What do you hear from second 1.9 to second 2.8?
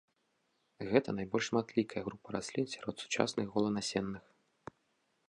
група раслін